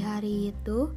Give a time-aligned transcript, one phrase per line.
[0.00, 0.94] Hari itu,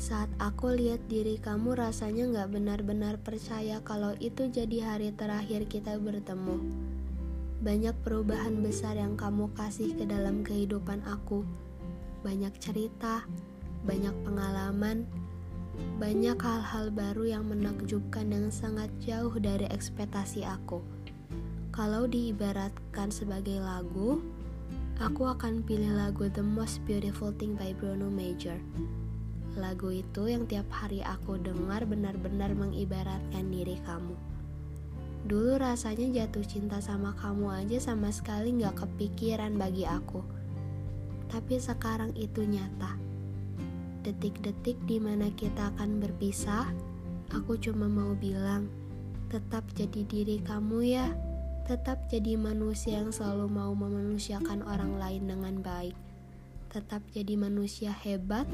[0.00, 5.94] saat aku lihat diri kamu rasanya gak benar-benar percaya kalau itu jadi hari terakhir kita
[6.00, 6.58] bertemu.
[7.62, 11.46] Banyak perubahan besar yang kamu kasih ke dalam kehidupan aku.
[12.26, 13.22] Banyak cerita,
[13.86, 15.06] banyak pengalaman,
[16.02, 20.82] banyak hal-hal baru yang menakjubkan yang sangat jauh dari ekspektasi aku.
[21.72, 24.20] Kalau diibaratkan sebagai lagu,
[25.00, 28.60] aku akan pilih lagu The Most Beautiful Thing by Bruno Major.
[29.56, 34.16] Lagu itu yang tiap hari aku dengar benar-benar mengibaratkan diri kamu.
[35.22, 40.20] Dulu rasanya jatuh cinta sama kamu aja sama sekali gak kepikiran bagi aku.
[41.30, 42.98] Tapi sekarang itu nyata.
[44.02, 46.66] Detik-detik di mana kita akan berpisah,
[47.30, 48.66] aku cuma mau bilang,
[49.30, 51.06] tetap jadi diri kamu ya.
[51.62, 55.94] Tetap jadi manusia yang selalu mau memanusiakan orang lain dengan baik.
[56.74, 58.50] Tetap jadi manusia hebat,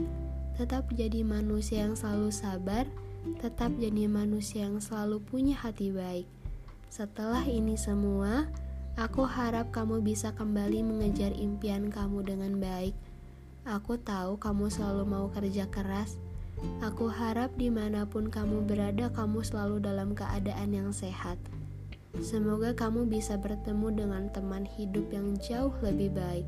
[0.60, 2.84] tetap jadi manusia yang selalu sabar,
[3.40, 6.28] tetap jadi manusia yang selalu punya hati baik.
[6.92, 8.44] Setelah ini semua,
[9.00, 12.92] aku harap kamu bisa kembali mengejar impian kamu dengan baik.
[13.64, 16.20] Aku tahu kamu selalu mau kerja keras.
[16.84, 21.38] Aku harap di mana pun kamu berada, kamu selalu dalam keadaan yang sehat.
[22.18, 26.46] Semoga kamu bisa bertemu dengan teman hidup yang jauh lebih baik.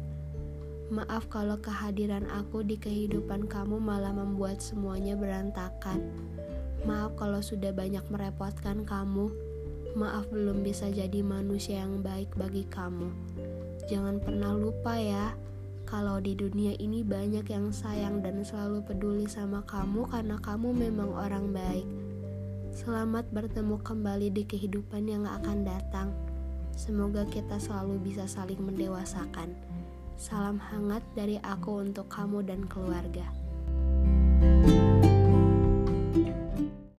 [0.90, 6.10] Maaf kalau kehadiran aku di kehidupan kamu malah membuat semuanya berantakan.
[6.82, 9.30] Maaf kalau sudah banyak merepotkan kamu.
[9.94, 13.06] Maaf belum bisa jadi manusia yang baik bagi kamu.
[13.86, 15.38] Jangan pernah lupa ya,
[15.86, 21.14] kalau di dunia ini banyak yang sayang dan selalu peduli sama kamu karena kamu memang
[21.14, 21.86] orang baik.
[22.70, 26.14] Selamat bertemu kembali di kehidupan yang akan datang.
[26.78, 29.58] Semoga kita selalu bisa saling mendewasakan.
[30.14, 33.26] Salam hangat dari aku untuk kamu dan keluarga.
[34.41, 34.90] thank you